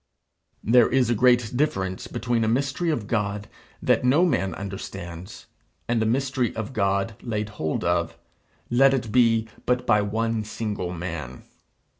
There 0.63 0.89
is 0.89 1.11
a 1.11 1.13
great 1.13 1.55
difference 1.55 2.07
between 2.07 2.43
a 2.43 2.47
mystery 2.47 2.89
of 2.89 3.05
God 3.05 3.47
that 3.83 4.03
no 4.03 4.25
man 4.25 4.55
understands, 4.55 5.45
and 5.87 6.01
a 6.01 6.07
mystery 6.07 6.55
of 6.55 6.73
God 6.73 7.13
laid 7.21 7.49
hold 7.49 7.83
of, 7.83 8.17
let 8.71 8.95
it 8.95 9.11
be 9.11 9.47
but 9.67 9.85
by 9.85 10.01
one 10.01 10.43
single 10.43 10.91
man. 10.91 11.43